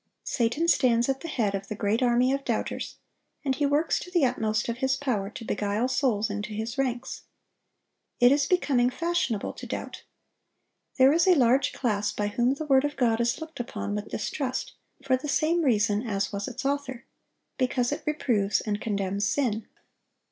Satan 0.23 0.67
stands 0.67 1.09
at 1.09 1.19
the 1.21 1.27
head 1.27 1.53
of 1.53 1.67
the 1.67 1.75
great 1.75 2.01
army 2.01 2.31
of 2.33 2.43
doubters, 2.43 2.95
and 3.45 3.53
he 3.53 3.67
works 3.67 3.99
to 3.99 4.09
the 4.09 4.25
utmost 4.25 4.67
of 4.67 4.77
his 4.77 4.95
power 4.95 5.29
to 5.29 5.45
beguile 5.45 5.87
souls 5.87 6.27
into 6.27 6.53
his 6.53 6.75
ranks. 6.75 7.25
It 8.19 8.31
is 8.31 8.47
becoming 8.47 8.89
fashionable 8.89 9.53
to 9.53 9.67
doubt. 9.67 10.01
There 10.97 11.13
is 11.13 11.27
a 11.27 11.35
large 11.35 11.71
class 11.71 12.11
by 12.11 12.29
whom 12.29 12.55
the 12.55 12.65
word 12.65 12.83
of 12.83 12.95
God 12.97 13.21
is 13.21 13.39
looked 13.39 13.59
upon 13.59 13.93
with 13.93 14.09
distrust 14.09 14.73
for 15.05 15.17
the 15.17 15.29
same 15.29 15.61
reason 15.61 16.01
as 16.01 16.33
was 16.33 16.47
its 16.47 16.65
Author,—because 16.65 17.91
it 17.91 18.01
reproves 18.07 18.59
and 18.59 18.81
condemns 18.81 19.27
sin. 19.27 19.67